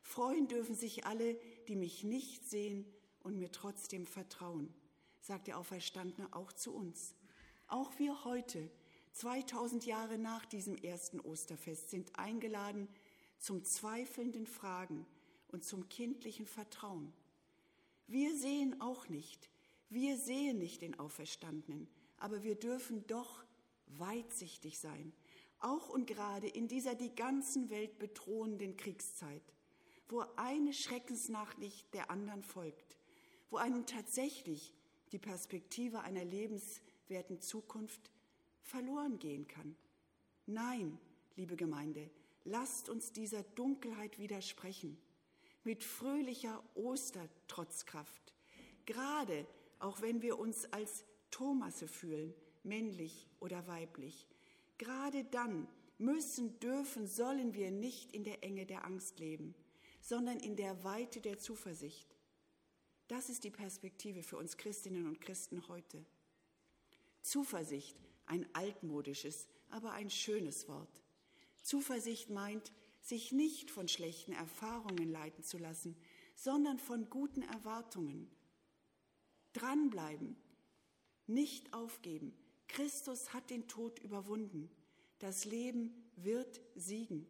Freuen 0.01 0.47
dürfen 0.47 0.75
sich 0.75 1.05
alle, 1.05 1.39
die 1.67 1.75
mich 1.75 2.03
nicht 2.03 2.49
sehen 2.49 2.85
und 3.19 3.37
mir 3.37 3.51
trotzdem 3.51 4.07
vertrauen, 4.07 4.73
sagt 5.21 5.47
der 5.47 5.57
Auferstandene 5.57 6.33
auch 6.33 6.51
zu 6.51 6.73
uns. 6.73 7.15
Auch 7.67 7.91
wir 7.99 8.25
heute, 8.25 8.69
2000 9.13 9.85
Jahre 9.85 10.17
nach 10.17 10.45
diesem 10.45 10.75
ersten 10.75 11.19
Osterfest, 11.19 11.89
sind 11.89 12.17
eingeladen 12.17 12.87
zum 13.37 13.63
zweifelnden 13.63 14.47
Fragen 14.47 15.05
und 15.47 15.63
zum 15.63 15.87
kindlichen 15.87 16.47
Vertrauen. 16.47 17.13
Wir 18.07 18.35
sehen 18.35 18.81
auch 18.81 19.07
nicht, 19.07 19.50
wir 19.91 20.17
sehen 20.17 20.57
nicht 20.57 20.81
den 20.81 20.97
Auferstandenen, 20.97 21.87
aber 22.17 22.43
wir 22.43 22.55
dürfen 22.55 23.05
doch 23.07 23.43
weitsichtig 23.87 24.79
sein, 24.79 25.11
auch 25.59 25.89
und 25.89 26.07
gerade 26.07 26.47
in 26.47 26.69
dieser 26.69 26.95
die 26.95 27.13
ganzen 27.13 27.69
Welt 27.69 27.99
bedrohenden 27.99 28.77
Kriegszeit, 28.77 29.43
wo 30.07 30.23
eine 30.37 30.73
Schreckensnachricht 30.73 31.93
der 31.93 32.09
anderen 32.09 32.41
folgt, 32.41 32.97
wo 33.49 33.57
einem 33.57 33.85
tatsächlich 33.85 34.73
die 35.11 35.19
Perspektive 35.19 35.99
einer 36.01 36.23
lebenswerten 36.23 37.41
Zukunft 37.41 38.11
verloren 38.61 39.19
gehen 39.19 39.45
kann. 39.47 39.75
Nein, 40.45 40.97
liebe 41.35 41.57
Gemeinde, 41.57 42.09
lasst 42.45 42.87
uns 42.87 43.11
dieser 43.11 43.43
Dunkelheit 43.43 44.17
widersprechen, 44.19 44.97
mit 45.65 45.83
fröhlicher 45.83 46.63
Ostertrotzkraft, 46.75 48.33
gerade 48.85 49.45
auch 49.81 50.01
wenn 50.01 50.21
wir 50.21 50.39
uns 50.39 50.71
als 50.73 51.03
Thomasse 51.31 51.87
fühlen, 51.87 52.33
männlich 52.63 53.27
oder 53.39 53.67
weiblich. 53.67 54.27
Gerade 54.77 55.23
dann 55.25 55.67
müssen, 55.97 56.59
dürfen, 56.59 57.07
sollen 57.07 57.53
wir 57.53 57.71
nicht 57.71 58.11
in 58.13 58.23
der 58.23 58.43
Enge 58.43 58.65
der 58.65 58.85
Angst 58.85 59.19
leben, 59.19 59.55
sondern 60.01 60.39
in 60.39 60.55
der 60.55 60.83
Weite 60.83 61.21
der 61.21 61.37
Zuversicht. 61.37 62.15
Das 63.07 63.29
ist 63.29 63.43
die 63.43 63.51
Perspektive 63.51 64.23
für 64.23 64.37
uns 64.37 64.57
Christinnen 64.57 65.07
und 65.07 65.21
Christen 65.21 65.67
heute. 65.67 66.05
Zuversicht, 67.21 67.95
ein 68.25 68.47
altmodisches, 68.53 69.47
aber 69.69 69.93
ein 69.93 70.09
schönes 70.09 70.67
Wort. 70.67 71.01
Zuversicht 71.61 72.29
meint, 72.29 72.71
sich 73.01 73.31
nicht 73.31 73.69
von 73.71 73.87
schlechten 73.87 74.31
Erfahrungen 74.31 75.09
leiten 75.09 75.43
zu 75.43 75.57
lassen, 75.57 75.95
sondern 76.35 76.79
von 76.79 77.09
guten 77.09 77.41
Erwartungen. 77.43 78.29
Dranbleiben, 79.53 80.35
nicht 81.27 81.73
aufgeben. 81.73 82.33
Christus 82.67 83.33
hat 83.33 83.49
den 83.49 83.67
Tod 83.67 83.99
überwunden. 83.99 84.69
Das 85.19 85.45
Leben 85.45 85.93
wird 86.15 86.61
siegen. 86.75 87.27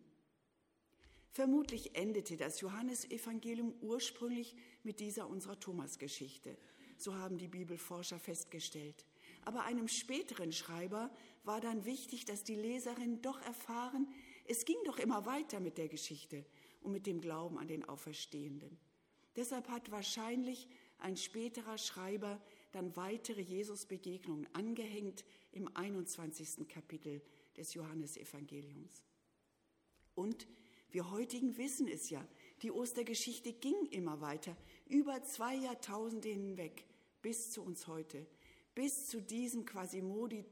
Vermutlich 1.32 1.96
endete 1.96 2.36
das 2.36 2.60
Johannesevangelium 2.62 3.74
ursprünglich 3.82 4.56
mit 4.84 5.00
dieser 5.00 5.28
unserer 5.30 5.60
Thomas-Geschichte. 5.60 6.58
So 6.98 7.16
haben 7.16 7.38
die 7.38 7.48
Bibelforscher 7.48 8.20
festgestellt. 8.20 9.06
Aber 9.44 9.64
einem 9.64 9.88
späteren 9.88 10.52
Schreiber 10.52 11.10
war 11.44 11.62
dann 11.62 11.86
wichtig, 11.86 12.26
dass 12.26 12.44
die 12.44 12.56
Leserinnen 12.56 13.22
doch 13.22 13.42
erfahren, 13.42 14.08
es 14.48 14.66
ging 14.66 14.78
doch 14.86 15.00
immer 15.00 15.26
weiter 15.26 15.60
mit 15.60 15.78
der 15.78 15.88
Geschichte 15.88 16.46
und 16.82 16.92
mit 16.92 17.08
dem 17.08 17.22
Glauben 17.22 17.58
an 17.58 17.68
den 17.68 17.86
Auferstehenden. 17.86 18.78
Deshalb 19.36 19.70
hat 19.70 19.92
wahrscheinlich 19.92 20.68
ein 21.02 21.18
späterer 21.18 21.78
Schreiber 21.78 22.42
dann 22.72 22.96
weitere 22.96 23.42
Jesusbegegnungen 23.42 24.48
angehängt 24.54 25.26
im 25.52 25.70
21. 25.76 26.68
Kapitel 26.68 27.22
des 27.58 27.74
Johannesevangeliums. 27.74 29.04
Und 30.16 30.48
wir 30.90 31.10
heutigen 31.12 31.58
wissen 31.58 31.88
es 31.88 32.10
ja, 32.10 32.26
die 32.62 32.72
Ostergeschichte 32.72 33.54
ging 33.54 33.86
immer 33.92 34.22
weiter, 34.22 34.56
über 34.88 35.24
zwei 35.24 35.56
Jahrtausende 35.56 36.30
hinweg, 36.30 36.86
bis 37.22 37.52
zu 37.52 37.62
uns 37.62 37.88
heute 37.88 38.26
bis 38.74 39.08
zu 39.08 39.22
diesem 39.22 39.66
Quasimodo 39.66 40.44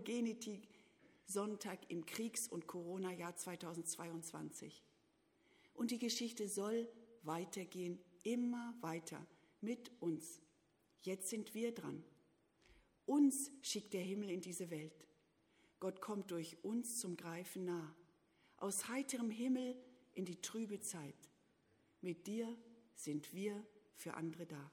Geniti 0.00 0.62
Sonntag 1.26 1.78
im 1.88 2.04
Kriegs- 2.06 2.48
und 2.48 2.66
Corona-Jahr 2.66 3.36
2022. 3.36 4.82
Und 5.74 5.90
die 5.90 5.98
Geschichte 5.98 6.48
soll 6.48 6.88
weitergehen, 7.22 7.98
immer 8.22 8.74
weiter 8.80 9.26
mit 9.60 9.90
uns. 10.00 10.40
Jetzt 11.02 11.30
sind 11.30 11.54
wir 11.54 11.72
dran. 11.72 12.04
Uns 13.06 13.50
schickt 13.62 13.92
der 13.92 14.02
Himmel 14.02 14.30
in 14.30 14.40
diese 14.40 14.70
Welt. 14.70 15.06
Gott 15.80 16.00
kommt 16.00 16.30
durch 16.30 16.62
uns 16.62 17.00
zum 17.00 17.16
Greifen 17.16 17.64
nah. 17.64 17.96
Aus 18.56 18.88
heiterem 18.88 19.30
Himmel 19.30 19.76
in 20.14 20.24
die 20.24 20.40
trübe 20.40 20.80
Zeit. 20.80 21.30
Mit 22.00 22.26
dir 22.26 22.56
sind 22.94 23.32
wir 23.32 23.66
für 23.96 24.14
andere 24.14 24.46
da. 24.46 24.72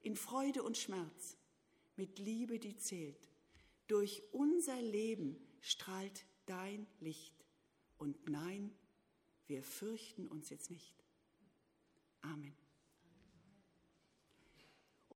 In 0.00 0.16
Freude 0.16 0.62
und 0.62 0.76
Schmerz, 0.76 1.36
mit 1.96 2.18
Liebe, 2.18 2.58
die 2.58 2.76
zählt. 2.76 3.28
Durch 3.86 4.22
unser 4.32 4.80
Leben 4.80 5.36
strahlt 5.60 6.24
dein 6.46 6.86
Licht. 7.00 7.34
Und 7.96 8.28
nein, 8.28 8.72
wir 9.46 9.62
fürchten 9.62 10.26
uns 10.26 10.50
jetzt 10.50 10.70
nicht. 10.70 11.04
Amen. 12.20 12.67